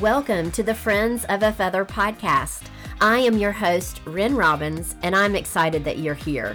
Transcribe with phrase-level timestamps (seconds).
[0.00, 2.64] Welcome to the Friends of a Feather podcast.
[3.00, 6.54] I am your host, Ren Robbins, and I'm excited that you're here.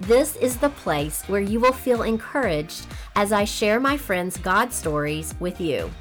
[0.00, 4.72] This is the place where you will feel encouraged as I share my friends' God
[4.72, 5.92] stories with you.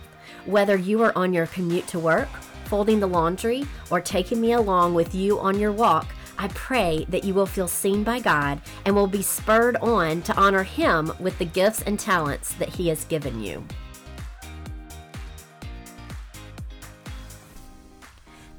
[0.47, 2.29] Whether you are on your commute to work,
[2.65, 6.07] folding the laundry, or taking me along with you on your walk,
[6.39, 10.35] I pray that you will feel seen by God and will be spurred on to
[10.35, 13.63] honor Him with the gifts and talents that He has given you.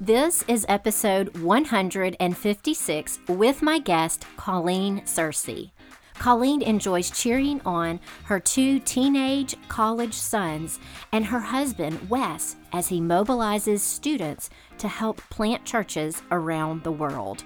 [0.05, 5.70] This is episode 156 with my guest, Colleen Searcy.
[6.15, 10.80] Colleen enjoys cheering on her two teenage college sons
[11.12, 17.45] and her husband, Wes, as he mobilizes students to help plant churches around the world.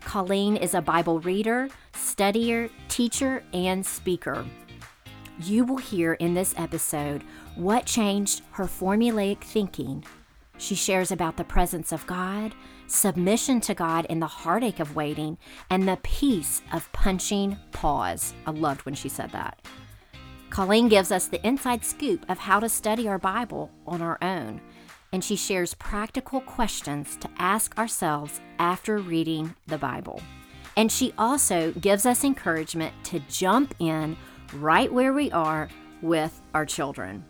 [0.00, 4.46] Colleen is a Bible reader, studier, teacher, and speaker.
[5.40, 7.24] You will hear in this episode
[7.56, 10.04] what changed her formulaic thinking
[10.58, 12.54] she shares about the presence of God,
[12.88, 15.38] submission to God in the heartache of waiting,
[15.70, 18.34] and the peace of punching pause.
[18.46, 19.60] I loved when she said that.
[20.50, 24.60] Colleen gives us the inside scoop of how to study our Bible on our own,
[25.12, 30.20] and she shares practical questions to ask ourselves after reading the Bible.
[30.76, 34.16] And she also gives us encouragement to jump in
[34.54, 35.68] right where we are
[36.02, 37.24] with our children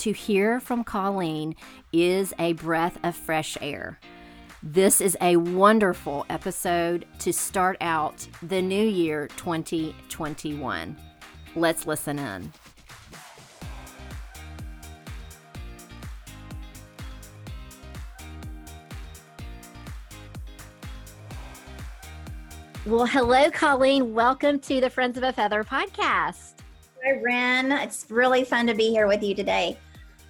[0.00, 1.54] to hear from Colleen
[1.92, 4.00] is a breath of fresh air.
[4.62, 10.96] This is a wonderful episode to start out the new year 2021.
[11.54, 12.50] Let's listen in.
[22.86, 24.14] Well, hello, Colleen.
[24.14, 26.54] Welcome to the Friends of a Feather podcast.
[27.04, 27.70] Hi, Ren.
[27.72, 29.76] It's really fun to be here with you today.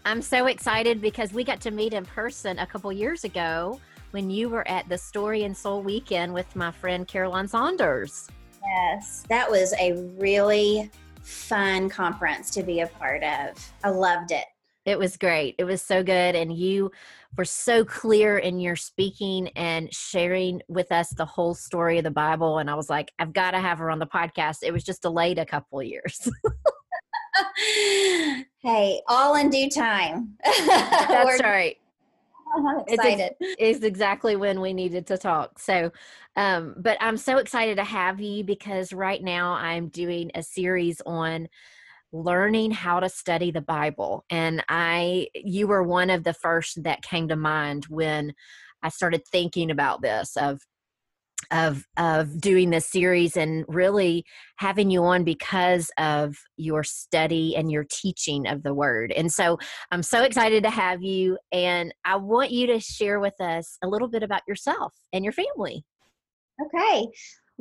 [0.05, 3.79] I'm so excited because we got to meet in person a couple years ago
[4.13, 8.29] when you were at the Story and Soul weekend with my friend Caroline Saunders.
[8.63, 10.91] Yes, that was a really
[11.23, 13.73] fun conference to be a part of.
[13.85, 14.47] I loved it.
[14.87, 15.55] It was great.
[15.59, 16.35] It was so good.
[16.35, 16.91] And you
[17.37, 22.11] were so clear in your speaking and sharing with us the whole story of the
[22.11, 22.59] Bible.
[22.59, 24.59] And I was like, I've got to have her on the podcast.
[24.63, 26.29] It was just delayed a couple years.
[28.63, 30.37] hey, all in due time.
[30.67, 31.77] That's right.
[32.89, 33.35] excited.
[33.41, 35.59] It's, it's, exactly when we needed to talk.
[35.59, 35.93] So,
[36.37, 41.01] um, but I'm so excited to have you because right now I'm doing a series
[41.07, 41.49] on
[42.13, 44.25] learning how to study the Bible.
[44.31, 48.35] And I, you were one of the first that came to mind when
[48.83, 50.61] I started thinking about this of
[51.51, 54.25] of of doing this series and really
[54.57, 59.13] having you on because of your study and your teaching of the word.
[59.13, 59.59] And so
[59.91, 63.89] I'm so excited to have you and I want you to share with us a
[63.89, 65.85] little bit about yourself and your family.
[66.63, 67.09] Okay.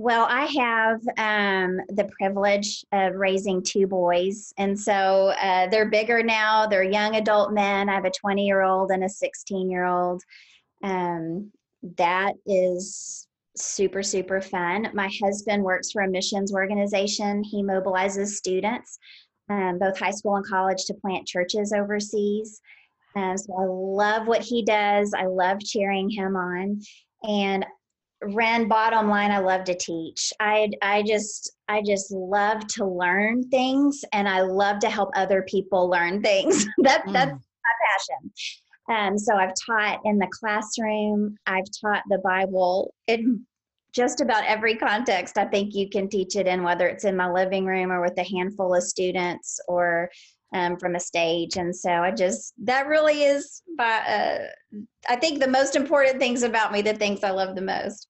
[0.01, 4.53] Well, I have um, the privilege of raising two boys.
[4.57, 6.67] And so uh, they're bigger now.
[6.67, 7.89] They're young adult men.
[7.89, 10.23] I have a 20 year old and a 16 year old.
[10.83, 11.51] Um,
[11.97, 14.89] that is super, super fun.
[14.93, 17.43] My husband works for a missions organization.
[17.43, 18.99] He mobilizes students,
[19.49, 22.61] um, both high school and college, to plant churches overseas.
[23.15, 25.13] Um, so I love what he does.
[25.17, 26.81] I love cheering him on.
[27.23, 27.65] And
[28.21, 30.33] Ren, bottom line, I love to teach.
[30.39, 35.43] I I just I just love to learn things, and I love to help other
[35.43, 36.65] people learn things.
[36.79, 37.13] that mm.
[37.13, 37.37] that's my
[37.87, 38.31] passion.
[38.89, 41.37] Um, so I've taught in the classroom.
[41.45, 43.45] I've taught the Bible in
[43.93, 45.37] just about every context.
[45.37, 48.17] I think you can teach it in, whether it's in my living room or with
[48.17, 50.09] a handful of students or
[50.53, 51.57] um, from a stage.
[51.57, 56.43] And so I just, that really is, by, uh, I think the most important things
[56.43, 58.07] about me, the things I love the most.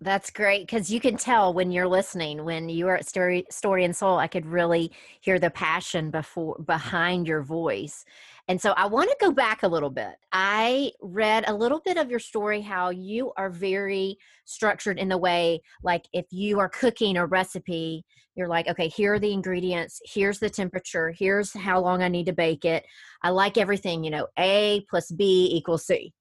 [0.00, 2.44] That's great because you can tell when you're listening.
[2.44, 6.58] When you are at Story Story and Soul, I could really hear the passion before
[6.58, 8.04] behind your voice.
[8.48, 10.14] And so I want to go back a little bit.
[10.32, 15.18] I read a little bit of your story how you are very structured in the
[15.18, 18.04] way like if you are cooking a recipe,
[18.36, 22.26] you're like, okay, here are the ingredients, here's the temperature, here's how long I need
[22.26, 22.84] to bake it.
[23.22, 26.12] I like everything, you know, A plus B equals C.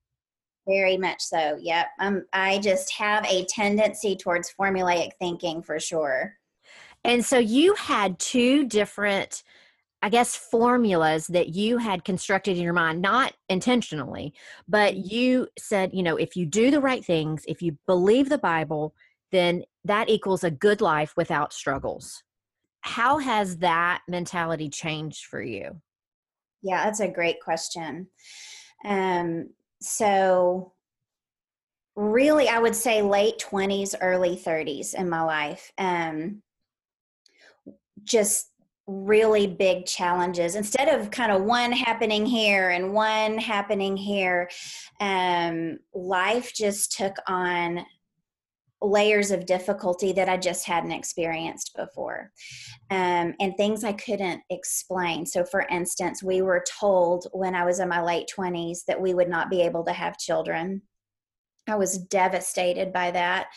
[0.68, 1.58] Very much so.
[1.62, 1.88] Yep.
[2.00, 6.34] Um, I just have a tendency towards formulaic thinking for sure.
[7.04, 9.44] And so you had two different
[10.06, 14.36] I guess, formulas that you had constructed in your mind, not intentionally,
[14.68, 15.08] but mm-hmm.
[15.10, 18.94] you said, you know, if you do the right things, if you believe the Bible,
[19.32, 22.22] then that equals a good life without struggles.
[22.82, 25.82] How has that mentality changed for you?
[26.62, 28.06] Yeah, that's a great question.
[28.86, 29.50] Um,
[29.82, 30.74] so
[31.96, 36.42] really i would say late 20s early 30s in my life um,
[38.04, 38.52] just
[38.88, 40.56] really big challenges.
[40.56, 44.50] Instead of kind of one happening here and one happening here
[45.00, 47.86] um, life just took on
[48.82, 52.32] layers of difficulty that i just hadn't experienced before
[52.92, 55.26] um, and things i couldn't explain.
[55.26, 59.14] So for instance we were told when i was in my late 20s that we
[59.14, 60.82] would not be able to have children.
[61.68, 63.48] I was devastated by that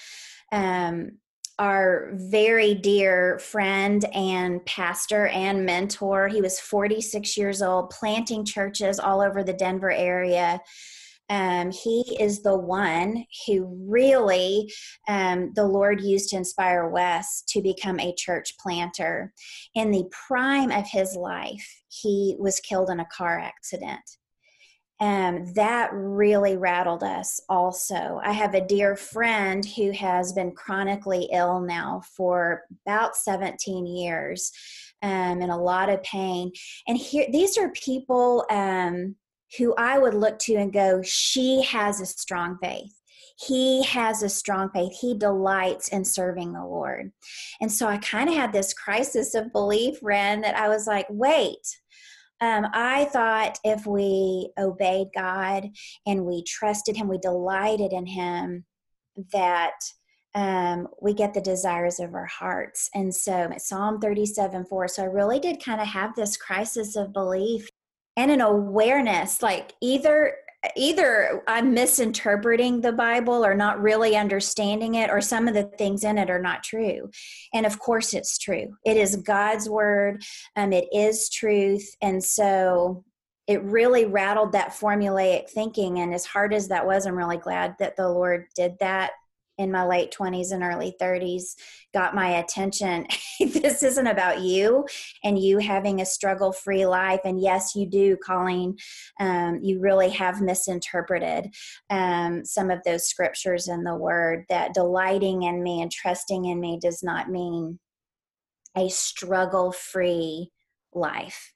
[0.50, 1.18] um,
[1.58, 6.28] our very dear friend and pastor and mentor.
[6.28, 10.60] He was 46 years old, planting churches all over the Denver area.
[11.30, 14.72] Um, he is the one who really
[15.08, 19.32] um, the Lord used to inspire Wes to become a church planter.
[19.74, 24.17] In the prime of his life, he was killed in a car accident
[25.00, 28.20] um, that really rattled us also.
[28.22, 34.50] I have a dear friend who has been chronically ill now for about 17 years
[35.02, 36.50] um, in a lot of pain.
[36.88, 39.14] And here, these are people um,
[39.56, 42.92] who I would look to and go, she has a strong faith.
[43.38, 44.92] He has a strong faith.
[45.00, 47.12] He delights in serving the Lord.
[47.60, 51.06] And so I kind of had this crisis of belief, Ren, that I was like,
[51.08, 51.60] wait,
[52.40, 55.68] um, I thought if we obeyed God
[56.06, 58.64] and we trusted Him, we delighted in Him,
[59.32, 59.74] that
[60.34, 62.88] um, we get the desires of our hearts.
[62.94, 64.88] And so, Psalm 37 4.
[64.88, 67.68] So, I really did kind of have this crisis of belief
[68.16, 70.34] and an awareness like either
[70.76, 76.04] either I'm misinterpreting the Bible or not really understanding it, or some of the things
[76.04, 77.10] in it are not true.
[77.54, 78.76] And of course, it's true.
[78.84, 80.22] It is God's word,
[80.56, 81.88] um, it is truth.
[82.02, 83.04] And so
[83.46, 86.00] it really rattled that formulaic thinking.
[86.00, 89.12] And as hard as that was, I'm really glad that the Lord did that
[89.58, 91.54] in my late 20s and early 30s
[91.92, 93.06] got my attention.
[93.40, 94.86] this isn't about you
[95.24, 97.20] and you having a struggle free life.
[97.24, 98.76] And yes, you do, Colleen.
[99.20, 101.54] Um, you really have misinterpreted
[101.90, 106.60] um, some of those scriptures in the word that delighting in me and trusting in
[106.60, 107.78] me does not mean
[108.76, 110.50] a struggle free
[110.94, 111.52] life.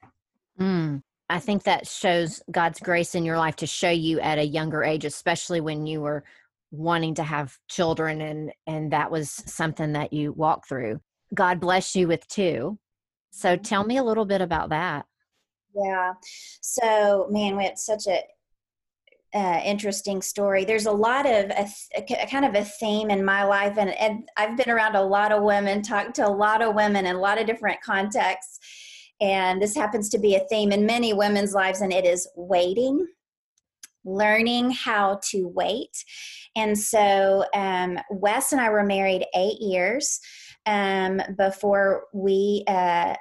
[0.59, 1.01] Mm.
[1.29, 4.83] I think that shows God's grace in your life to show you at a younger
[4.83, 6.23] age, especially when you were
[6.73, 10.99] wanting to have children and and that was something that you walked through.
[11.33, 12.79] God bless you with two.
[13.31, 13.61] So mm-hmm.
[13.61, 15.05] tell me a little bit about that.
[15.75, 16.13] Yeah.
[16.61, 18.23] So man we had such a
[19.35, 20.63] uh, interesting story.
[20.65, 24.29] There's a lot of a, a, kind of a theme in my life, and, and
[24.37, 27.19] I've been around a lot of women, talked to a lot of women in a
[27.19, 28.59] lot of different contexts,
[29.21, 33.07] and this happens to be a theme in many women's lives, and it is waiting,
[34.05, 36.03] learning how to wait.
[36.55, 40.19] And so um, Wes and I were married eight years
[40.65, 43.15] um, before we uh,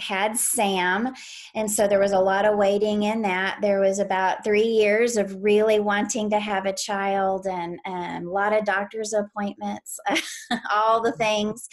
[0.00, 1.12] had Sam.
[1.54, 3.58] And so there was a lot of waiting in that.
[3.60, 8.30] There was about three years of really wanting to have a child and um, a
[8.30, 9.98] lot of doctor's appointments,
[10.72, 11.68] all the things.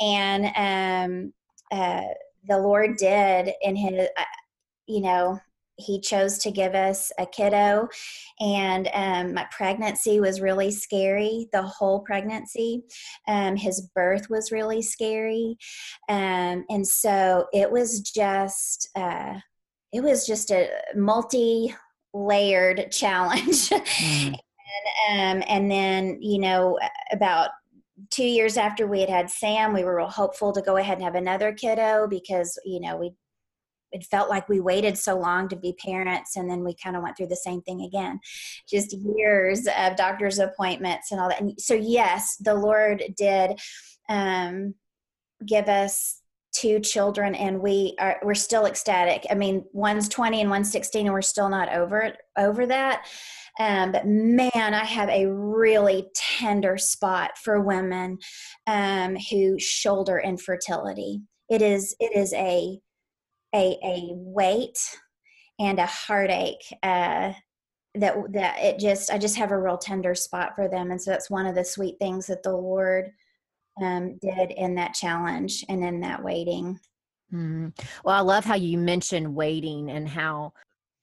[0.00, 1.32] And um,
[1.72, 2.02] uh,
[2.46, 4.24] the Lord did in his, uh,
[4.86, 5.40] you know,
[5.76, 7.88] he chose to give us a kiddo.
[8.40, 12.82] And um, my pregnancy was really scary the whole pregnancy.
[13.26, 15.56] Um, his birth was really scary.
[16.08, 19.34] Um, and so it was just uh,
[19.92, 21.74] it was just a multi
[22.12, 23.70] layered challenge.
[24.04, 24.34] Mm.
[25.08, 26.78] and, um, and then you know
[27.12, 27.50] about
[28.10, 31.04] two years after we had had sam we were real hopeful to go ahead and
[31.04, 33.12] have another kiddo because you know we
[33.94, 37.02] it felt like we waited so long to be parents and then we kind of
[37.02, 38.20] went through the same thing again.
[38.68, 41.40] Just years of doctor's appointments and all that.
[41.40, 43.58] And so yes the lord did
[44.08, 44.74] um,
[45.46, 46.20] give us
[46.52, 49.24] two children and we are we're still ecstatic.
[49.30, 53.06] I mean one's 20 and one's 16 and we're still not over over that.
[53.60, 58.18] Um, but man i have a really tender spot for women
[58.66, 61.22] um, who shoulder infertility.
[61.48, 62.80] It is it is a
[63.54, 64.78] a, a weight
[65.58, 67.32] and a heartache uh,
[67.94, 71.12] that that it just I just have a real tender spot for them, and so
[71.12, 73.10] that's one of the sweet things that the Lord
[73.80, 76.78] um, did in that challenge and in that waiting.
[77.32, 77.68] Mm-hmm.
[78.04, 80.52] Well, I love how you mentioned waiting and how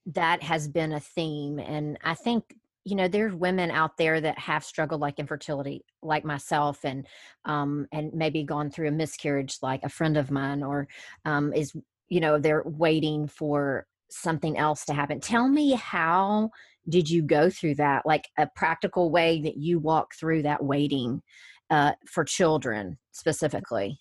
[0.07, 2.43] that has been a theme, and I think
[2.83, 7.05] you know there's women out there that have struggled like infertility like myself and
[7.45, 10.87] um and maybe gone through a miscarriage like a friend of mine or
[11.25, 11.73] um is
[12.11, 15.21] you know they're waiting for something else to happen.
[15.21, 16.49] Tell me how
[16.89, 18.05] did you go through that?
[18.05, 21.21] Like a practical way that you walk through that waiting
[21.69, 23.97] uh, for children specifically.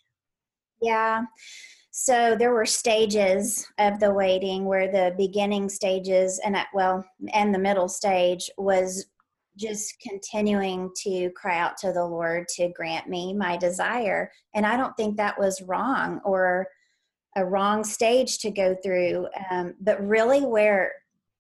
[0.83, 1.23] Yeah.
[1.93, 7.59] So there were stages of the waiting where the beginning stages and well, and the
[7.59, 9.07] middle stage was
[9.57, 14.33] just continuing to cry out to the Lord to grant me my desire.
[14.55, 16.67] And I don't think that was wrong or
[17.37, 19.29] a wrong stage to go through.
[19.51, 20.93] Um, but really, where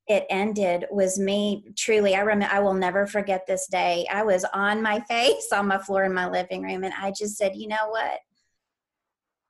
[0.06, 2.14] it ended was me truly.
[2.14, 2.54] I remember.
[2.54, 4.06] I will never forget this day.
[4.10, 7.36] I was on my face on my floor in my living room, and I just
[7.36, 8.20] said, "You know what,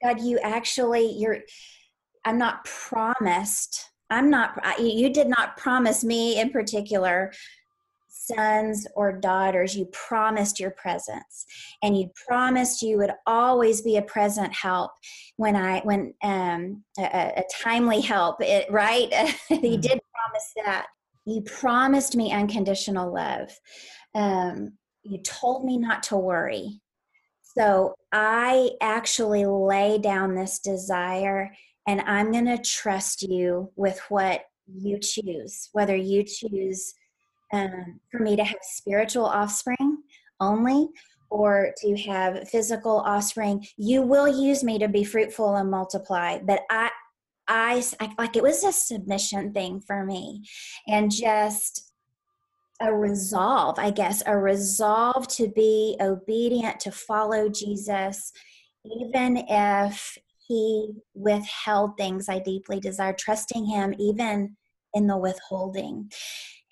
[0.02, 1.38] God, you actually you're.
[2.24, 3.90] I'm not promised.
[4.10, 4.60] I'm not.
[4.78, 7.32] You did not promise me in particular
[8.34, 11.46] sons or daughters, you promised your presence
[11.82, 14.92] and you promised you would always be a present help
[15.36, 19.10] when I, when um, a, a timely help, it, right?
[19.50, 19.80] you mm-hmm.
[19.80, 20.86] did promise that.
[21.26, 23.50] You promised me unconditional love.
[24.14, 24.72] Um,
[25.02, 26.80] you told me not to worry.
[27.56, 31.52] So I actually lay down this desire
[31.86, 36.94] and I'm going to trust you with what you choose, whether you choose
[37.52, 40.02] um, for me to have spiritual offspring
[40.40, 40.88] only
[41.30, 46.38] or to have physical offspring you will use me to be fruitful and multiply.
[46.38, 46.90] But i
[47.50, 47.82] i,
[48.18, 50.42] like it was a submission thing for me
[50.88, 51.92] and just
[52.80, 58.32] a resolve i guess a resolve to be obedient to follow jesus
[58.84, 60.16] even if
[60.46, 64.56] he withheld things i deeply desire trusting him even
[64.94, 66.10] in the withholding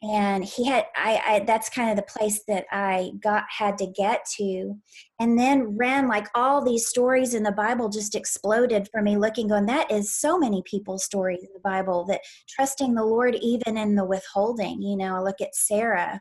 [0.02, 3.86] and he had I, I that's kind of the place that i got had to
[3.86, 4.76] get to.
[5.20, 9.48] And then Ren like all these stories in the bible just exploded for me looking
[9.48, 13.76] going that is so many people's stories in the bible that trusting the lord even
[13.76, 14.80] in the withholding.
[14.82, 16.20] You know i look at sarah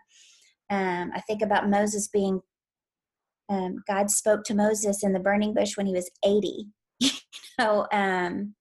[0.70, 2.42] um, i think about moses being
[3.50, 6.68] um, god spoke to moses in the burning bush when he was 80
[7.00, 7.10] you
[7.60, 8.56] know um,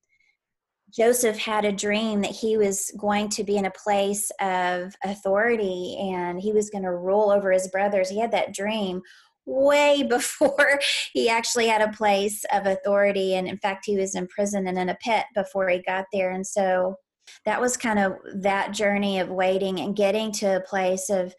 [0.97, 5.97] Joseph had a dream that he was going to be in a place of authority
[6.01, 8.09] and he was going to rule over his brothers.
[8.09, 9.03] He had that dream
[9.45, 10.81] way before
[11.13, 13.35] he actually had a place of authority.
[13.35, 16.31] And in fact, he was in prison and in a pit before he got there.
[16.31, 16.97] And so
[17.45, 21.35] that was kind of that journey of waiting and getting to a place of,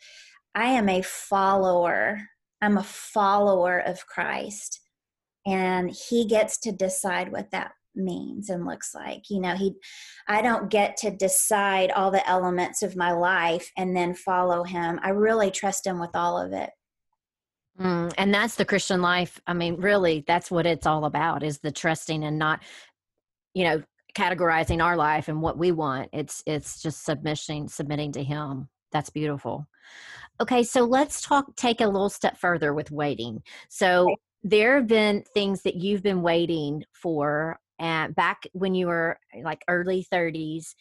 [0.54, 2.22] I am a follower.
[2.62, 4.82] I'm a follower of Christ.
[5.46, 9.74] And he gets to decide what that means and looks like you know he
[10.27, 15.00] i don't get to decide all the elements of my life and then follow him.
[15.04, 16.70] I really trust him with all of it.
[17.80, 19.39] Mm, and that's the christian life.
[19.48, 22.62] I mean really that's what it's all about is the trusting and not
[23.54, 23.84] you know
[24.16, 26.10] categorizing our life and what we want.
[26.12, 28.70] It's it's just submission submitting to him.
[28.92, 29.68] That's beautiful.
[30.42, 33.44] Okay so let's talk take a little step further with waiting.
[33.70, 34.08] So
[34.44, 39.41] there have been things that you've been waiting for and back when you were eh,
[39.43, 40.74] like early 30s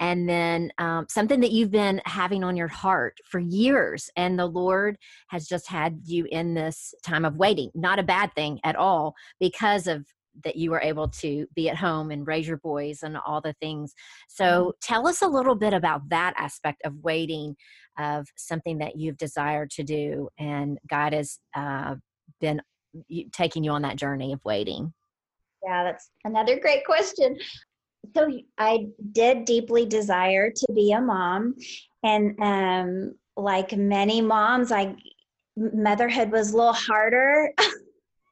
[0.00, 4.46] and then um, something that you've been having on your heart for years and the
[4.46, 4.96] lord
[5.28, 9.14] has just had you in this time of waiting not a bad thing at all
[9.40, 10.04] because of
[10.44, 13.54] that you were able to be at home and raise your boys and all the
[13.60, 13.94] things
[14.28, 14.70] so mm-hmm.
[14.80, 17.54] tell us a little bit about that aspect of waiting
[17.98, 21.94] of something that you've desired to do and god has uh,
[22.40, 22.60] been
[23.32, 24.92] taking you on that journey of waiting
[25.64, 27.38] yeah, that's another great question.
[28.14, 28.28] So
[28.58, 31.54] I did deeply desire to be a mom,
[32.02, 34.96] and um, like many moms, I
[35.56, 37.64] motherhood was a little harder, a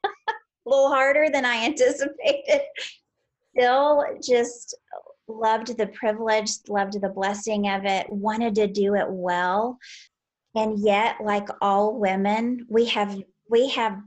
[0.65, 2.61] little harder than I anticipated.
[3.57, 4.75] Still, just
[5.27, 9.77] loved the privilege, loved the blessing of it, wanted to do it well,
[10.55, 13.17] and yet, like all women, we have
[13.49, 14.01] we have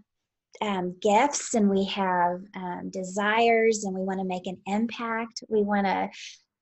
[0.60, 5.42] um, gifts and we have um, desires and we want to make an impact.
[5.48, 6.08] We want to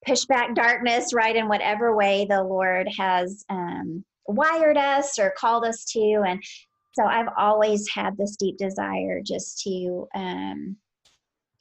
[0.06, 5.64] push back darkness, right, in whatever way the Lord has um, wired us or called
[5.64, 6.22] us to.
[6.26, 6.42] And
[6.92, 10.76] so I've always had this deep desire just to um,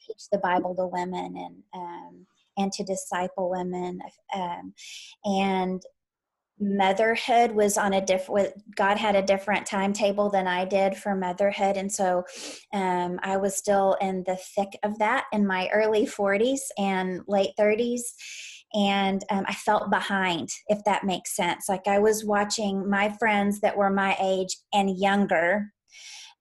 [0.06, 2.26] teach the Bible to women and um,
[2.58, 4.00] and to disciple women.
[4.34, 4.74] Um,
[5.24, 5.82] and
[6.60, 11.76] motherhood was on a different god had a different timetable than i did for motherhood
[11.76, 12.22] and so
[12.72, 17.50] um, i was still in the thick of that in my early 40s and late
[17.58, 18.02] 30s
[18.74, 23.60] and um, i felt behind if that makes sense like i was watching my friends
[23.60, 25.72] that were my age and younger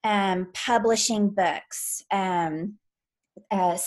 [0.03, 2.77] um, publishing books um,
[3.49, 3.77] uh,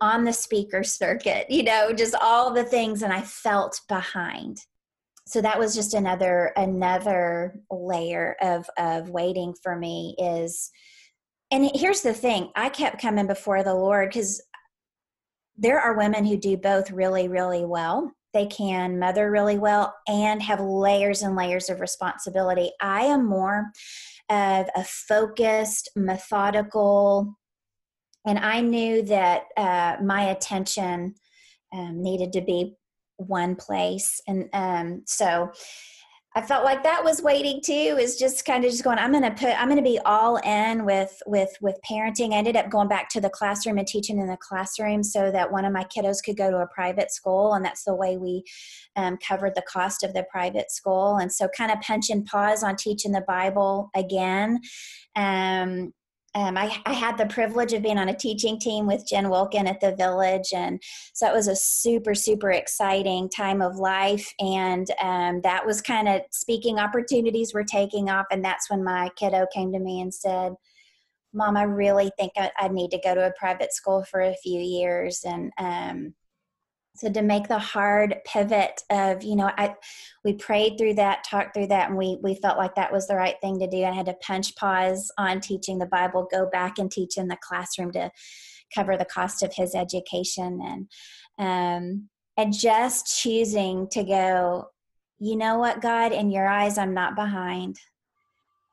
[0.00, 4.58] on the speaker circuit, you know, just all the things, and I felt behind.
[5.26, 10.70] So that was just another another layer of of waiting for me is
[11.50, 14.42] and here's the thing i kept coming before the lord because
[15.56, 18.10] there are women who do both really really well.
[18.32, 22.72] They can mother really well and have layers and layers of responsibility.
[22.80, 23.70] I am more
[24.28, 27.36] of a focused methodical
[28.26, 31.14] and i knew that uh, my attention
[31.72, 32.74] um, needed to be
[33.26, 35.52] one place and um, so
[36.36, 37.96] I felt like that was waiting too.
[38.00, 38.98] Is just kind of just going.
[38.98, 39.50] I'm going to put.
[39.50, 42.32] I'm going to be all in with with with parenting.
[42.32, 45.52] I ended up going back to the classroom and teaching in the classroom so that
[45.52, 48.42] one of my kiddos could go to a private school, and that's the way we
[48.96, 51.18] um, covered the cost of the private school.
[51.18, 54.58] And so, kind of punch and pause on teaching the Bible again.
[55.14, 55.92] Um,
[56.34, 59.68] um, I, I, had the privilege of being on a teaching team with Jen Wilkin
[59.68, 60.48] at the village.
[60.52, 64.32] And so it was a super, super exciting time of life.
[64.40, 68.26] And um, that was kind of speaking opportunities were taking off.
[68.32, 70.54] And that's when my kiddo came to me and said,
[71.32, 74.36] Mom, I really think I, I need to go to a private school for a
[74.42, 75.24] few years.
[75.24, 76.14] And um,
[76.96, 79.74] so to make the hard pivot of you know i
[80.24, 83.16] we prayed through that talked through that and we we felt like that was the
[83.16, 83.84] right thing to do.
[83.84, 87.38] I had to punch pause on teaching the bible go back and teach in the
[87.42, 88.10] classroom to
[88.74, 90.60] cover the cost of his education.
[90.62, 90.88] And
[91.38, 94.68] um and just choosing to go
[95.20, 96.12] you know what god?
[96.12, 97.76] In your eyes i'm not behind.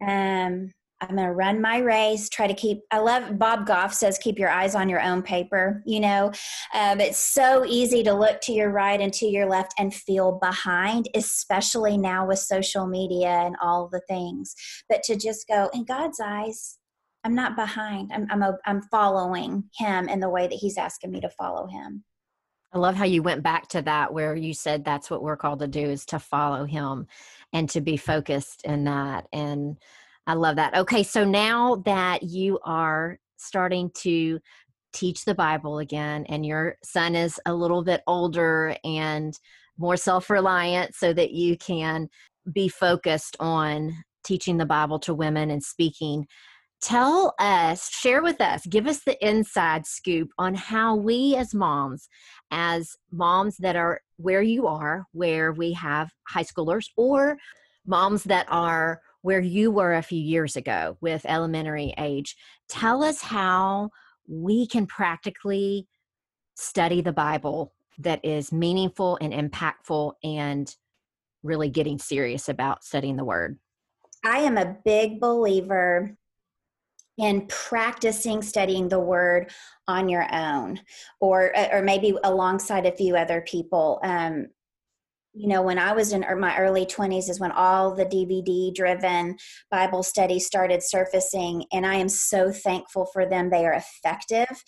[0.05, 4.19] Um I'm going to run my race, try to keep, I love Bob Goff says,
[4.19, 5.81] keep your eyes on your own paper.
[5.85, 6.31] You know,
[6.75, 10.33] um, it's so easy to look to your right and to your left and feel
[10.33, 14.55] behind, especially now with social media and all the things.
[14.87, 16.77] But to just go, in God's eyes,
[17.23, 18.11] I'm not behind.
[18.13, 21.67] I'm, I'm, a, I'm following him in the way that he's asking me to follow
[21.67, 22.03] him.
[22.73, 25.59] I love how you went back to that where you said that's what we're called
[25.59, 27.07] to do is to follow him
[27.51, 29.27] and to be focused in that.
[29.33, 29.77] And,
[30.27, 30.75] I love that.
[30.75, 34.39] Okay, so now that you are starting to
[34.93, 39.37] teach the Bible again, and your son is a little bit older and
[39.77, 42.07] more self reliant, so that you can
[42.51, 43.91] be focused on
[44.23, 46.27] teaching the Bible to women and speaking.
[46.81, 52.09] Tell us, share with us, give us the inside scoop on how we as moms,
[52.49, 57.37] as moms that are where you are, where we have high schoolers, or
[57.85, 62.35] moms that are where you were a few years ago with elementary age.
[62.67, 63.91] Tell us how
[64.27, 65.87] we can practically
[66.55, 70.75] study the Bible that is meaningful and impactful and
[71.43, 73.57] really getting serious about studying the Word.
[74.23, 76.15] I am a big believer
[77.17, 79.51] in practicing studying the word
[79.87, 80.79] on your own
[81.19, 84.47] or or maybe alongside a few other people um,
[85.33, 88.73] you know when i was in er, my early 20s is when all the dvd
[88.75, 89.35] driven
[89.69, 93.49] bible studies started surfacing and i am so thankful for them.
[93.49, 94.63] They are effective.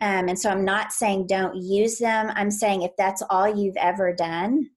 [0.00, 2.30] Um, and so i'm not saying don't use them.
[2.34, 4.70] I'm saying if that's all you've ever done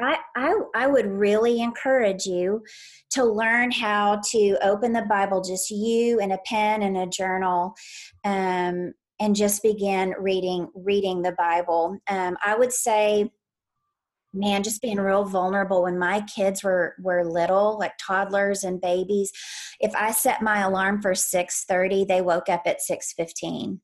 [0.00, 2.64] I, I, I would really encourage you
[3.10, 7.74] to learn how to open the Bible, just you and a pen and a journal,
[8.24, 11.96] um, and just begin reading reading the Bible.
[12.08, 13.30] Um, I would say
[14.34, 15.84] man just being real vulnerable.
[15.84, 19.32] When my kids were were little like toddlers and babies
[19.80, 23.80] if i set my alarm for 6:30 they woke up at 6:15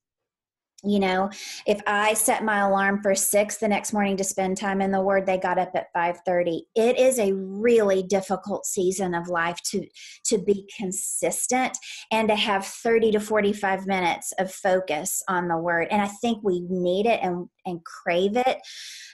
[0.82, 1.28] you know
[1.66, 5.02] if i set my alarm for 6 the next morning to spend time in the
[5.02, 9.86] word they got up at 5:30 it is a really difficult season of life to
[10.24, 11.76] to be consistent
[12.10, 15.88] and to have 30 to 45 minutes of focus on the word.
[15.90, 18.58] And i think we need it and and crave it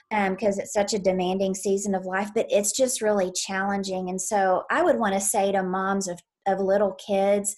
[0.09, 4.09] because um, it's such a demanding season of life, but it's just really challenging.
[4.09, 7.55] And so I would want to say to moms of, of little kids,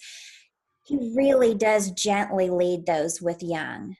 [0.84, 3.94] he really does gently lead those with young.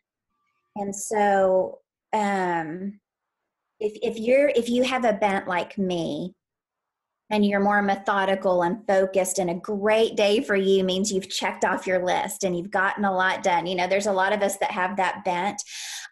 [0.75, 1.79] And so
[2.13, 2.99] um,
[3.79, 6.35] if, if you're if you have a bent like me
[7.31, 11.65] and you're more methodical and focused and a great day for you means you've checked
[11.65, 14.43] off your list and you've gotten a lot done you know there's a lot of
[14.43, 15.63] us that have that bent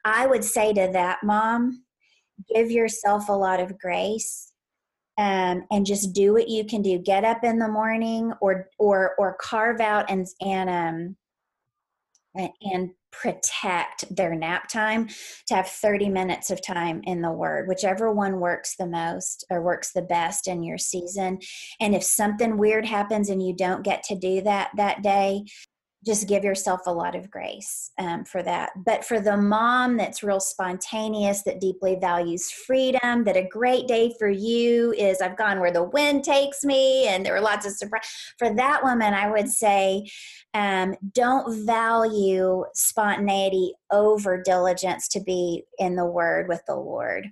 [0.05, 1.83] i would say to that mom
[2.55, 4.53] give yourself a lot of grace
[5.19, 6.99] um, and just do what you can do.
[6.99, 11.17] Get up in the morning or or or carve out and and um
[12.63, 15.09] and protect their nap time
[15.47, 19.63] to have 30 minutes of time in the word whichever one works the most or
[19.63, 21.39] works the best in your season.
[21.81, 25.45] And if something weird happens and you don't get to do that that day
[26.09, 28.71] just give yourself a lot of grace um, for that.
[28.85, 34.15] But for the mom that's real spontaneous, that deeply values freedom, that a great day
[34.19, 37.73] for you is I've gone where the wind takes me, and there were lots of
[37.73, 38.09] surprise.
[38.39, 40.09] For that woman, I would say,
[40.55, 47.29] um, don't value spontaneity over diligence to be in the Word with the Lord.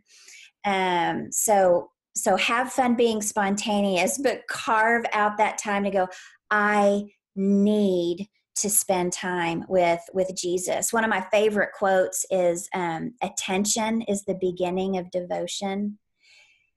[0.66, 6.08] Um, so so have fun being spontaneous, but carve out that time to go.
[6.50, 13.12] I need to spend time with with jesus one of my favorite quotes is um,
[13.22, 15.98] attention is the beginning of devotion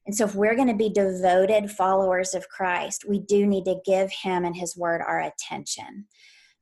[0.06, 3.80] and so if we're going to be devoted followers of christ we do need to
[3.86, 6.06] give him and his word our attention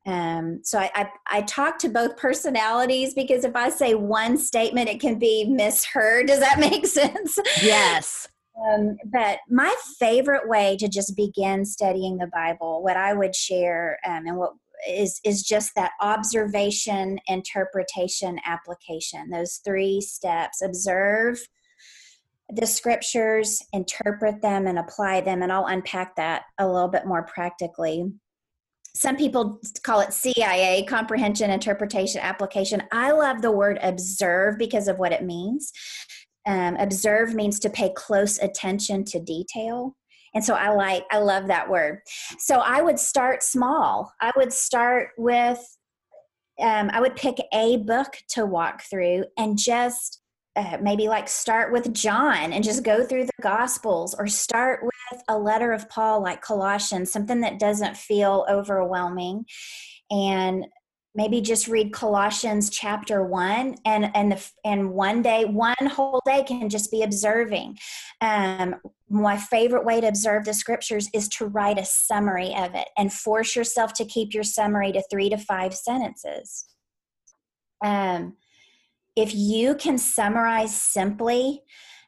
[0.08, 4.88] um, so I, I, I talk to both personalities because if I say one statement,
[4.88, 6.28] it can be misheard.
[6.28, 7.38] Does that make sense?
[7.62, 8.30] Yes.
[8.58, 14.00] Um, but my favorite way to just begin studying the Bible, what I would share,
[14.06, 14.54] um, and what
[14.88, 19.30] is is just that observation interpretation application.
[19.30, 21.40] Those three steps observe
[22.54, 27.24] the scriptures interpret them and apply them and i'll unpack that a little bit more
[27.24, 28.06] practically.
[28.96, 32.82] Some people call it cia comprehension interpretation application.
[32.92, 35.72] I love the word observe because of what it means.
[36.48, 39.96] Um, observe means to pay close attention to detail
[40.34, 42.02] and so i like i love that word.
[42.40, 44.14] So i would start small.
[44.22, 45.60] I would start with
[46.60, 50.22] um, i would pick a book to walk through and just
[50.56, 55.22] uh, maybe like start with john and just go through the gospels or start with
[55.28, 59.46] a letter of paul like colossians something that doesn't feel overwhelming.
[60.10, 60.66] And
[61.18, 66.44] maybe just read colossians chapter 1 and and the, and one day one whole day
[66.44, 67.78] can just be observing
[68.22, 68.76] um,
[69.10, 73.14] my favorite way to observe the scriptures is to write a summary of it and
[73.14, 76.66] force yourself to keep your summary to three to five sentences.
[77.84, 78.36] Um,
[79.16, 81.64] if you can summarize simply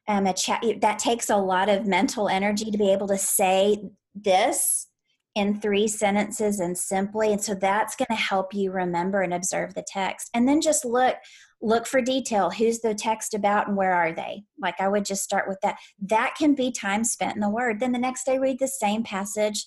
[0.08, 0.34] um, a
[0.82, 3.78] that takes a lot of mental energy to be able to say
[4.16, 4.88] this
[5.36, 9.74] in three sentences and simply and so that's going to help you remember and observe
[9.76, 10.30] the text.
[10.34, 11.16] And then just look
[11.62, 12.50] look for detail.
[12.50, 14.43] Who's the text about and where are they?
[14.62, 15.78] Like i would just start with that.
[16.02, 17.80] That can be time spent in the word.
[17.80, 19.65] Then the next day read the same passage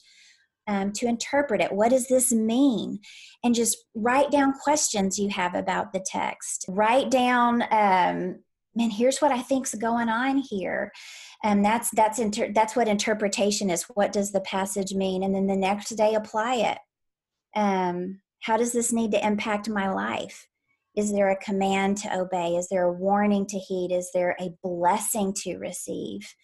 [0.66, 1.72] um, to interpret it.
[1.72, 3.00] What does this mean?
[3.44, 6.64] And just write down questions you have about the text.
[6.68, 8.38] Write down um,
[8.74, 10.92] man here's what i think's going on here.
[11.44, 13.82] And that's that's inter- that's what interpretation is.
[13.94, 15.24] What does the passage mean?
[15.24, 16.78] And then the next day apply it.
[17.54, 20.46] Um, how does this need to impact my life
[20.96, 22.56] is there a command to obey?
[22.56, 23.92] Is there a warning to heed?
[23.92, 26.34] Is there a blessing to receive?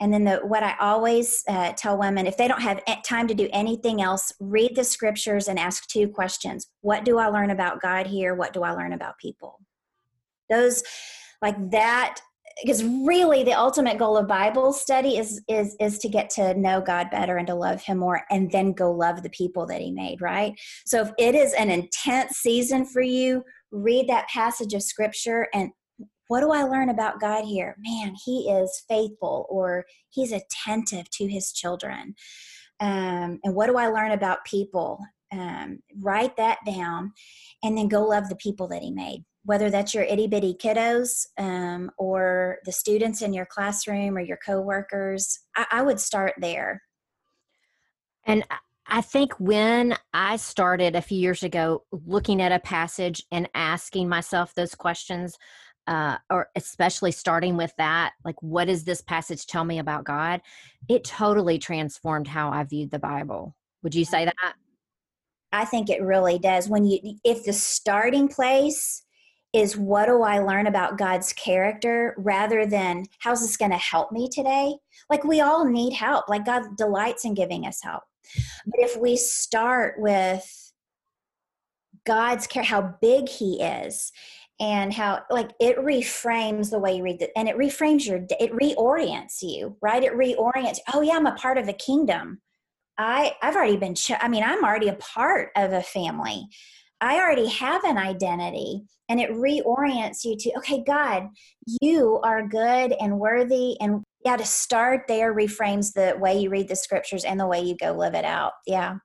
[0.00, 3.34] And then the, what i always uh, tell women if they don't have time to
[3.34, 6.68] do anything else read the scriptures and ask two questions.
[6.80, 8.34] What do i learn about god here?
[8.34, 9.60] What do i learn about people?
[10.50, 10.82] Those
[11.40, 12.18] like that
[12.60, 16.82] because really the ultimate goal of bible study is is is to get to know
[16.82, 19.90] god better and to love him more and then go love the people that he
[19.90, 20.52] made right?
[20.84, 25.70] So if it is an intense season for you read that passage of scripture and
[26.28, 27.76] what do i learn about god here?
[27.78, 32.14] Man he is faithful or he's attentive to his children.
[32.80, 35.00] Um, and what do i learn about people?
[35.32, 37.12] Um, write that down
[37.62, 39.24] and then go love the people that he made.
[39.44, 44.38] Whether that's your itty bitty kiddos um, or the students in your classroom or your
[44.44, 46.82] coworkers, I, I would start there.
[48.24, 48.44] And
[48.86, 54.08] I think when I started a few years ago looking at a passage and asking
[54.08, 55.38] myself those questions,
[55.86, 60.40] uh, or especially starting with that, like, what does this passage tell me about God?
[60.88, 63.56] It totally transformed how I viewed the Bible.
[63.82, 64.54] Would you say that?
[65.52, 66.68] I think it really does.
[66.68, 69.02] When you, if the starting place
[69.52, 74.10] is what do I learn about God's character rather than how's this going to help
[74.10, 74.74] me today?
[75.10, 76.28] Like we all need help.
[76.28, 78.02] Like God delights in giving us help.
[78.66, 80.72] But if we start with
[82.06, 84.12] God's care, how big He is,
[84.60, 88.52] and how like it reframes the way you read it, and it reframes your, it
[88.52, 90.02] reorients you, right?
[90.02, 90.78] It reorients.
[90.92, 92.40] Oh yeah, I'm a part of a kingdom.
[92.98, 93.94] I I've already been.
[93.94, 96.46] Cho- I mean, I'm already a part of a family.
[97.02, 101.28] I already have an identity and it reorients you to, okay, God,
[101.80, 103.76] you are good and worthy.
[103.80, 107.60] And yeah, to start there reframes the way you read the scriptures and the way
[107.60, 108.52] you go live it out.
[108.66, 108.96] Yeah.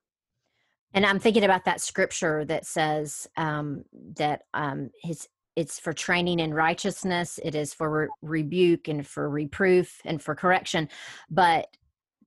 [0.94, 3.84] And I'm thinking about that scripture that says um,
[4.18, 9.28] that um, his it's for training in righteousness it is for re- rebuke and for
[9.28, 10.88] reproof and for correction
[11.32, 11.66] but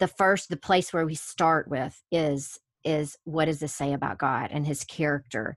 [0.00, 4.18] the first the place where we start with is is what does this say about
[4.18, 5.56] God and his character?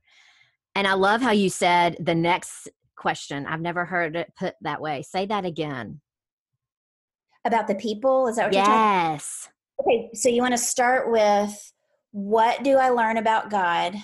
[0.75, 3.45] And I love how you said the next question.
[3.45, 5.01] I've never heard it put that way.
[5.03, 6.01] Say that again.
[7.45, 8.27] About the people?
[8.27, 8.65] Is that what yes.
[8.65, 9.49] you're talking Yes.
[9.81, 11.73] Okay, so you want to start with
[12.11, 13.95] what do I learn about God?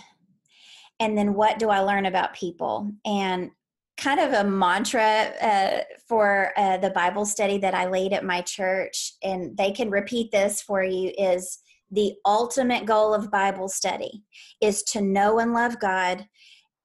[1.00, 2.92] And then what do I learn about people?
[3.06, 3.52] And
[3.98, 8.42] kind of a mantra uh, for uh, the Bible study that I lead at my
[8.42, 11.60] church, and they can repeat this for you is
[11.92, 14.24] the ultimate goal of Bible study
[14.62, 16.26] is to know and love God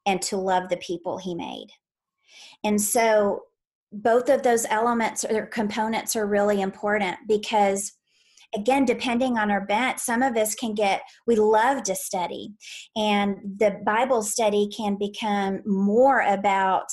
[0.06, 1.68] and to love the people He made.
[2.64, 3.42] And so
[4.02, 7.92] both of those elements or components are really important because
[8.54, 12.52] again depending on our bent some of us can get we love to study.
[12.96, 16.86] And the bible study can become more about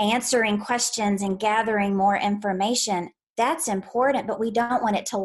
[0.00, 3.10] answering questions and gathering more information.
[3.36, 5.18] That's important but we don't want it to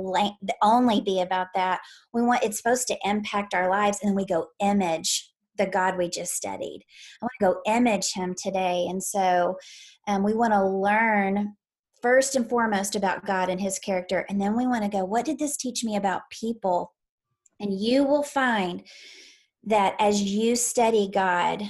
[0.61, 1.81] only be about that.
[2.13, 6.09] We want it's supposed to impact our lives and we go image the god we
[6.09, 6.81] just studied.
[7.21, 8.87] I want to go image him today.
[8.89, 9.57] And so
[10.07, 11.55] um, we want to learn
[12.01, 14.25] first and foremost about God and his character.
[14.29, 16.93] And then we want to go, what did this teach me about people?
[17.59, 18.83] And you will find
[19.63, 21.63] that as you study God,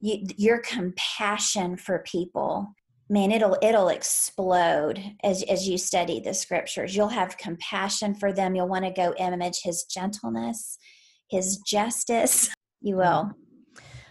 [0.00, 2.74] you, your compassion for people,
[3.08, 6.96] man, it'll it'll explode as as you study the scriptures.
[6.96, 8.54] You'll have compassion for them.
[8.54, 10.78] You'll want to go image his gentleness,
[11.28, 12.50] his justice.
[12.80, 13.30] You will.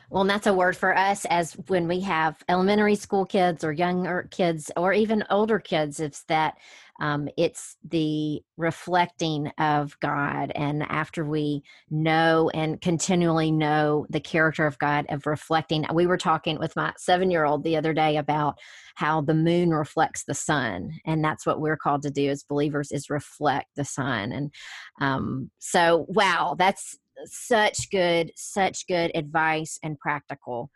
[0.09, 3.71] Well, and that's a word for us as when we have elementary school kids or
[3.71, 6.55] younger kids or even older kids, it's that
[6.99, 10.51] um, it's the reflecting of God.
[10.55, 16.17] And after we know and continually know the character of God, of reflecting, we were
[16.17, 18.57] talking with my seven year old the other day about
[18.95, 20.91] how the moon reflects the sun.
[21.05, 24.31] And that's what we're called to do as believers is reflect the sun.
[24.31, 24.51] And
[24.99, 30.69] um, so, wow, that's such good, such good advice and practical.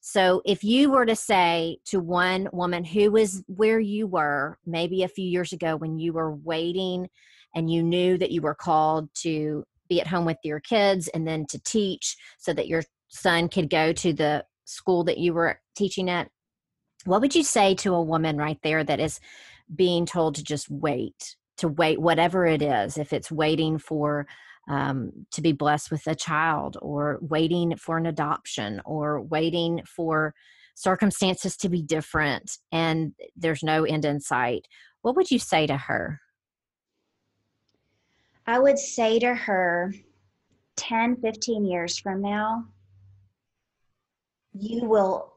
[0.00, 5.02] So, if you were to say to one woman who was where you were maybe
[5.04, 7.08] a few years ago when you were waiting
[7.54, 11.26] and you knew that you were called to be at home with your kids and
[11.26, 15.60] then to teach so that your son could go to the school that you were
[15.76, 16.28] teaching at,
[17.04, 19.20] what would you say to a woman right there that is
[19.74, 24.26] being told to just wait, to wait, whatever it is, if it's waiting for
[24.68, 30.34] um, to be blessed with a child or waiting for an adoption or waiting for
[30.74, 34.66] circumstances to be different and there's no end in sight.
[35.02, 36.20] What would you say to her?
[38.46, 39.92] I would say to her
[40.76, 42.64] 10 15 years from now
[44.54, 45.34] you will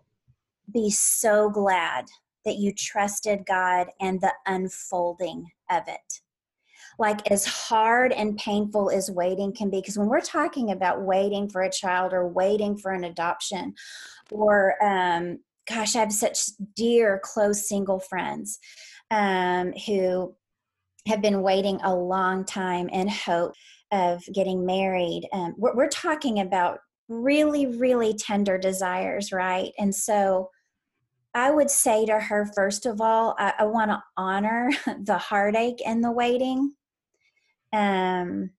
[0.74, 2.06] be so glad
[2.46, 6.22] that you trusted god and the unfolding of it
[6.98, 11.50] like as hard and painful as waiting can be because when we're talking about waiting
[11.50, 13.74] for a child or waiting for an adoption
[14.32, 16.40] or um, gosh i have such
[16.76, 18.60] dear close single friends
[19.12, 20.34] um, who
[21.08, 23.54] have been waiting a long time in hope
[23.92, 30.50] of getting married um, we're, we're talking about really really tender desires right and so
[31.36, 35.82] I would say to her, first of all, I, I want to honor the heartache
[35.86, 36.72] and the waiting.
[37.74, 38.52] Um,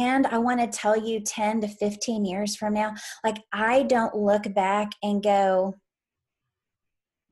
[0.00, 4.14] and I want to tell you 10 to 15 years from now, like I don't
[4.14, 5.74] look back and go,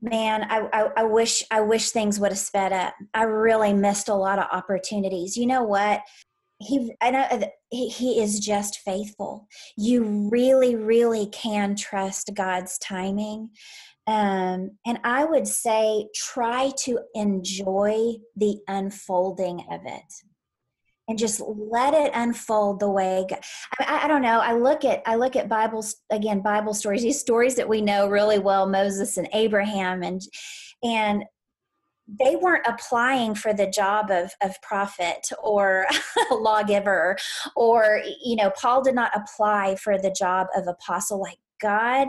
[0.01, 2.93] man, I, I, I wish I wish things would have sped up.
[3.13, 5.37] I really missed a lot of opportunities.
[5.37, 6.01] You know what?
[6.59, 7.27] He I know
[7.71, 9.47] he, he is just faithful.
[9.75, 13.49] You really, really can trust God's timing.
[14.07, 20.30] Um, and I would say try to enjoy the unfolding of it
[21.11, 23.25] and just let it unfold the way
[23.79, 27.19] I, I, don't know i look at i look at bibles again bible stories these
[27.19, 30.21] stories that we know really well moses and abraham and
[30.83, 31.25] and
[32.19, 35.85] they weren't applying for the job of, of prophet or
[36.31, 37.17] lawgiver
[37.57, 42.07] or you know paul did not apply for the job of apostle like god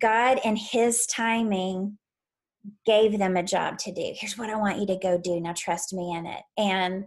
[0.00, 1.98] god in his timing
[2.84, 4.12] gave them a job to do.
[4.14, 6.42] Here's what i want you to go do now trust me in it.
[6.58, 7.04] And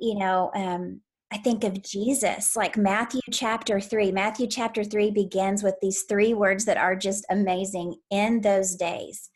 [0.00, 1.00] you know, um,
[1.32, 4.12] I think of Jesus, like Matthew chapter 3.
[4.12, 9.30] Matthew chapter 3 begins with these three words that are just amazing in those days.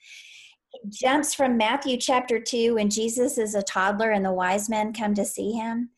[0.72, 4.92] It jumps from Matthew chapter 2 when Jesus is a toddler and the wise men
[4.92, 5.88] come to see him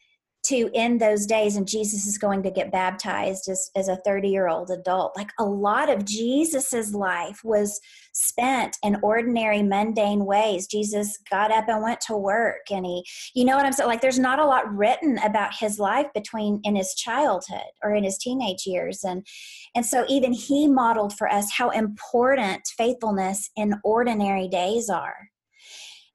[0.44, 4.28] to end those days and jesus is going to get baptized as, as a 30
[4.28, 5.16] year old adult.
[5.16, 7.80] Like a lot of jesus's life was
[8.12, 10.66] spent in ordinary mundane ways.
[10.66, 14.00] Jesus got up and went to work and he you know what i'm saying like
[14.00, 18.18] there's not a lot written about his life between in his childhood or in his
[18.18, 19.04] teenage years.
[19.04, 19.26] And
[19.74, 25.28] and so even he modeled for us how important faithfulness in ordinary days are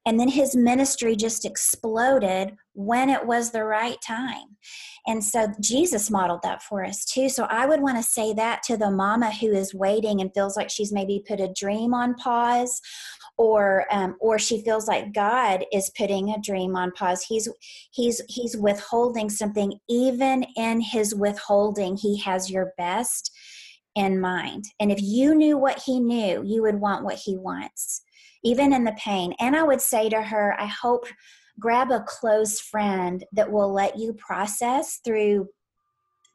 [0.06, 4.56] and then his ministry just exploded when it was the right time.
[5.06, 7.28] And so Jesus modeled that for us too.
[7.28, 10.56] So I would want to say that to the mama who is waiting and feels
[10.56, 12.80] like she's maybe put a dream on pause
[13.36, 17.22] or um, or she feels like God is putting a dream on pause.
[17.22, 17.48] He's
[17.90, 19.78] he's he's withholding something.
[19.88, 23.30] Even in his withholding, he has your best
[23.96, 24.64] in mind.
[24.80, 28.03] And if you knew what he knew, you would want what he wants
[28.44, 29.34] even in the pain.
[29.40, 31.06] And I would say to her, I hope
[31.58, 35.48] grab a close friend that will let you process through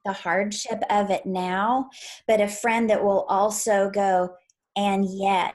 [0.05, 1.89] the hardship of it now,
[2.27, 4.33] but a friend that will also go,
[4.75, 5.53] and yet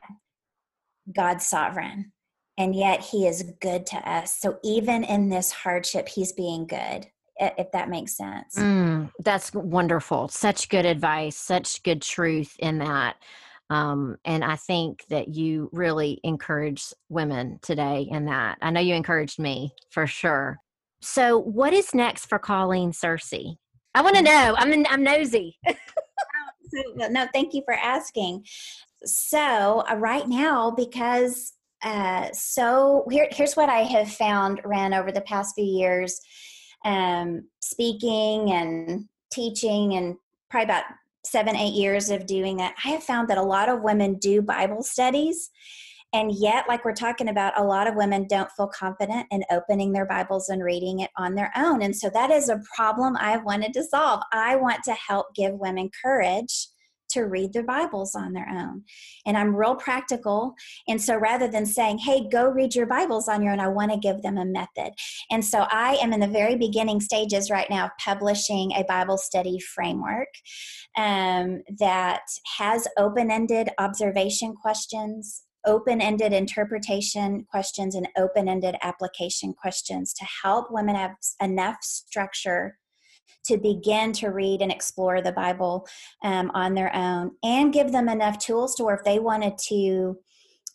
[1.14, 2.12] God's sovereign.
[2.56, 4.38] And yet he is good to us.
[4.38, 7.06] So even in this hardship, he's being good
[7.40, 8.56] if that makes sense.
[8.56, 10.28] Mm, that's wonderful.
[10.28, 13.16] Such good advice, such good truth in that.
[13.70, 18.58] Um, and I think that you really encourage women today in that.
[18.60, 20.58] I know you encouraged me for sure.
[21.00, 23.56] So, what is next for Colleen Searcy?
[23.94, 24.26] I want to mm.
[24.26, 24.54] know.
[24.58, 25.58] I'm I'm nosy.
[26.76, 28.44] Oh, no, thank you for asking.
[29.04, 31.52] So, uh, right now, because
[31.84, 36.20] uh, so here, here's what I have found, Ren, over the past few years,
[36.84, 40.16] um, speaking and teaching, and
[40.50, 40.84] probably about
[41.34, 44.40] seven, eight years of doing that, I have found that a lot of women do
[44.40, 45.50] Bible studies.
[46.12, 49.90] And yet, like we're talking about, a lot of women don't feel confident in opening
[49.90, 51.82] their Bibles and reading it on their own.
[51.82, 54.20] And so that is a problem I've wanted to solve.
[54.32, 56.68] I want to help give women courage
[57.14, 58.84] to read their Bibles on their own.
[59.26, 60.54] And I'm real practical.
[60.86, 63.92] And so rather than saying, hey, go read your Bibles on your own, I want
[63.92, 64.92] to give them a method.
[65.30, 69.18] And so I am in the very beginning stages right now of publishing a Bible
[69.18, 70.28] study framework
[70.96, 72.22] um, that
[72.58, 75.42] has open ended observation questions.
[75.66, 82.76] Open ended interpretation questions and open ended application questions to help women have enough structure
[83.44, 85.86] to begin to read and explore the Bible
[86.22, 90.16] um, on their own and give them enough tools to where if they wanted to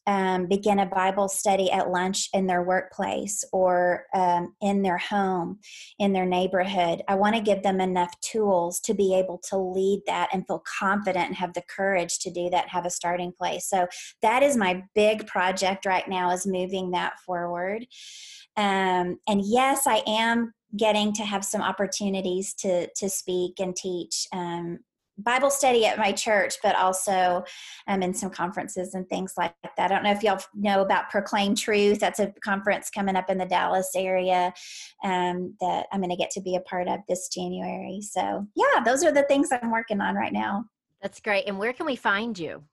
[0.09, 5.59] um, begin a Bible study at lunch in their workplace or um, in their home,
[5.99, 7.03] in their neighborhood.
[7.07, 10.63] I want to give them enough tools to be able to lead that and feel
[10.79, 13.69] confident and have the courage to do that, have a starting place.
[13.69, 13.87] So
[14.23, 17.85] that is my big project right now is moving that forward.
[18.57, 24.27] Um, and yes, I am getting to have some opportunities to to speak and teach
[24.33, 24.79] um,
[25.19, 27.43] Bible study at my church, but also
[27.87, 29.71] um, in some conferences and things like that.
[29.77, 31.99] I don't know if y'all know about Proclaim Truth.
[31.99, 34.53] That's a conference coming up in the Dallas area
[35.03, 38.01] um, that I'm going to get to be a part of this January.
[38.01, 40.65] So, yeah, those are the things I'm working on right now.
[41.01, 41.47] That's great.
[41.47, 42.63] And where can we find you?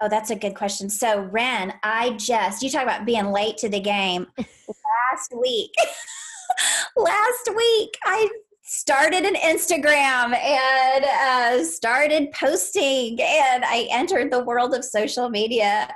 [0.00, 0.88] Oh, that's a good question.
[0.88, 4.26] So, Ren, I just, you talk about being late to the game.
[4.38, 5.72] Last week,
[6.96, 8.28] last week I
[8.78, 15.88] started an Instagram and uh, started posting, and I entered the world of social media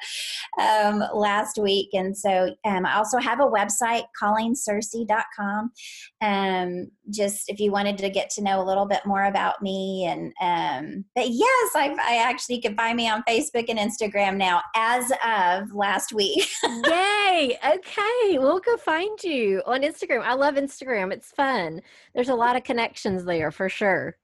[0.61, 1.91] um, last week.
[1.93, 5.73] And so um, I also have a website, colleensearcy.com.
[6.21, 10.07] Um, just if you wanted to get to know a little bit more about me.
[10.07, 14.63] And um, but yes, I, I actually can find me on Facebook and Instagram now
[14.77, 16.47] as of last week.
[16.87, 17.59] Yay!
[17.67, 20.23] Okay, we'll go find you on Instagram.
[20.23, 21.13] I love Instagram.
[21.13, 21.81] It's fun.
[22.15, 24.15] There's a lot of connections there for sure.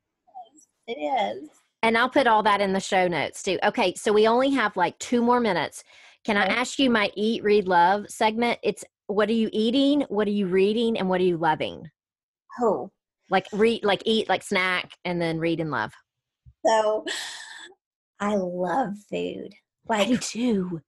[0.87, 1.49] It is.
[1.83, 3.59] And I'll put all that in the show notes too.
[3.65, 5.83] Okay, so we only have like two more minutes.
[6.27, 6.47] Can okay.
[6.47, 8.59] I ask you my eat, read, love segment?
[8.63, 11.89] It's what are you eating, what are you reading, and what are you loving?
[12.61, 12.91] Oh.
[13.31, 15.95] Like read like eat, like snack, and then read and love.
[16.67, 17.07] So
[18.21, 19.55] I love food.
[19.89, 20.83] Like I too.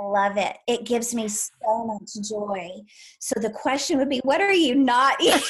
[0.00, 0.56] I love it.
[0.66, 2.70] It gives me so much joy.
[3.18, 5.42] So the question would be, what are you not eating?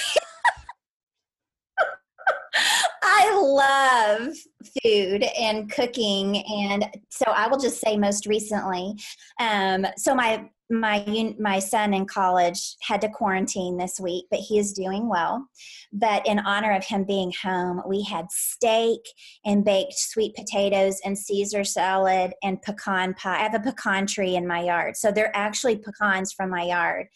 [3.03, 4.34] I love
[4.82, 8.94] food and cooking, and so I will just say most recently.
[9.40, 14.59] Um, so my my my son in college had to quarantine this week, but he
[14.59, 15.46] is doing well.
[15.92, 19.00] But in honor of him being home, we had steak
[19.44, 23.40] and baked sweet potatoes and Caesar salad and pecan pie.
[23.40, 27.09] I have a pecan tree in my yard, so they're actually pecans from my yard,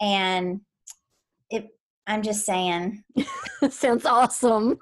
[0.00, 0.60] and
[1.50, 1.68] it
[2.06, 3.02] I'm just saying.
[3.70, 4.78] Sounds awesome.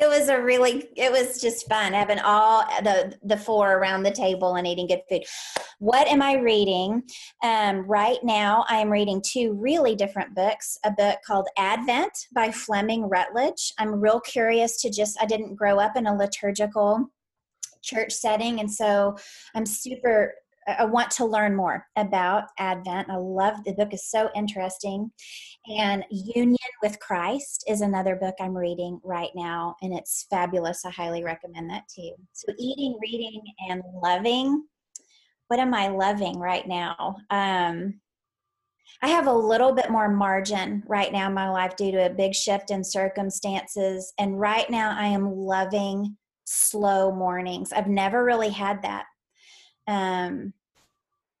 [0.00, 4.10] It was a really, it was just fun having all the the four around the
[4.10, 5.24] table and eating good food.
[5.78, 7.02] What am I reading?
[7.42, 10.78] Um, right now, I am reading two really different books.
[10.86, 13.74] A book called Advent by Fleming Rutledge.
[13.78, 17.10] I'm real curious to just, I didn't grow up in a liturgical
[17.82, 19.16] church setting, and so
[19.54, 20.34] I'm super
[20.66, 23.10] I want to learn more about Advent.
[23.10, 25.10] I love the book is so interesting.
[25.78, 30.84] And Union with Christ is another book I'm reading right now, and it's fabulous.
[30.84, 32.12] I highly recommend that too.
[32.32, 34.64] So eating, reading, and loving.
[35.48, 37.16] What am I loving right now?
[37.30, 38.00] Um,
[39.02, 42.10] I have a little bit more margin right now in my life due to a
[42.10, 44.12] big shift in circumstances.
[44.18, 47.72] And right now, I am loving slow mornings.
[47.72, 49.06] I've never really had that.
[49.90, 50.52] Um,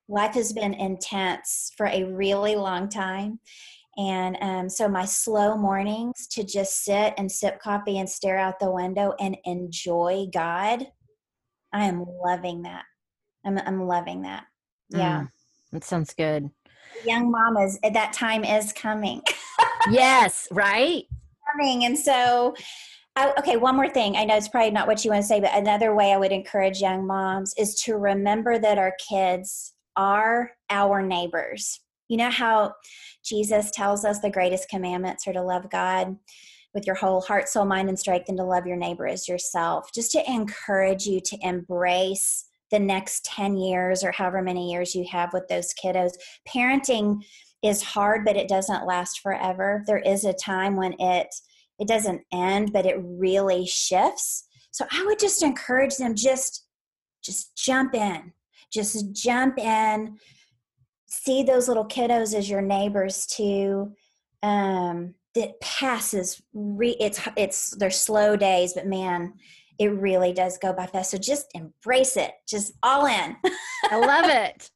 [0.08, 3.38] life has been intense for a really long time.
[3.96, 8.58] And um, so my slow mornings to just sit and sip coffee and stare out
[8.58, 10.86] the window and enjoy God,
[11.72, 12.84] I am loving that.
[13.44, 14.46] I'm, I'm loving that.
[14.90, 15.20] Yeah.
[15.20, 15.28] Mm,
[15.72, 16.50] that sounds good.
[17.04, 19.22] Young mamas, that time is coming.
[19.90, 21.04] yes, right?
[21.52, 21.84] Coming.
[21.84, 22.54] And so
[23.20, 24.16] I, okay, one more thing.
[24.16, 26.32] I know it's probably not what you want to say, but another way I would
[26.32, 31.80] encourage young moms is to remember that our kids are our neighbors.
[32.08, 32.72] You know how
[33.22, 36.16] Jesus tells us the greatest commandments are to love God
[36.72, 39.90] with your whole heart, soul, mind, and strength, and to love your neighbor as yourself.
[39.94, 45.04] Just to encourage you to embrace the next 10 years or however many years you
[45.10, 46.12] have with those kiddos.
[46.48, 47.22] Parenting
[47.62, 49.84] is hard, but it doesn't last forever.
[49.86, 51.34] There is a time when it
[51.80, 54.46] it doesn't end, but it really shifts.
[54.70, 56.66] So I would just encourage them just
[57.22, 58.32] just jump in.
[58.72, 60.18] Just jump in.
[61.06, 63.92] See those little kiddos as your neighbors too.
[64.42, 66.40] Um, that passes.
[66.52, 69.34] Re- it's it's they're slow days, but man,
[69.78, 71.10] it really does go by fast.
[71.10, 72.32] So just embrace it.
[72.46, 73.36] Just all in.
[73.90, 74.70] I love it.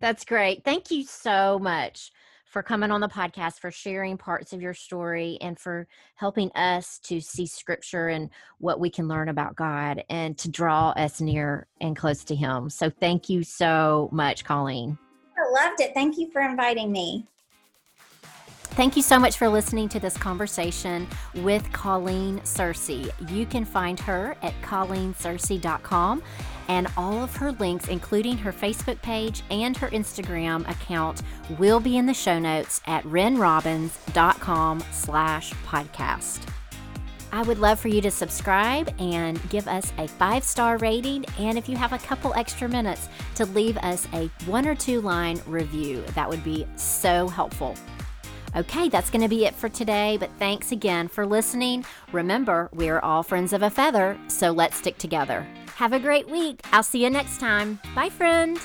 [0.00, 0.64] That's great.
[0.64, 2.12] Thank you so much
[2.48, 6.98] for coming on the podcast, for sharing parts of your story, and for helping us
[7.04, 11.66] to see scripture and what we can learn about God and to draw us near
[11.80, 12.70] and close to Him.
[12.70, 14.98] So, thank you so much, Colleen.
[15.36, 15.94] I loved it.
[15.94, 17.26] Thank you for inviting me.
[18.78, 23.10] Thank you so much for listening to this conversation with Colleen Searcy.
[23.28, 26.22] You can find her at colleensearcy.com
[26.68, 31.22] and all of her links, including her Facebook page and her Instagram account,
[31.58, 36.46] will be in the show notes at renrobbins.com slash podcast.
[37.30, 41.24] I would love for you to subscribe and give us a five star rating.
[41.38, 45.00] And if you have a couple extra minutes to leave us a one or two
[45.00, 47.74] line review, that would be so helpful.
[48.56, 51.84] Okay, that's going to be it for today, but thanks again for listening.
[52.12, 55.46] Remember, we're all friends of a feather, so let's stick together.
[55.76, 56.60] Have a great week.
[56.72, 57.78] I'll see you next time.
[57.94, 58.58] Bye, friend.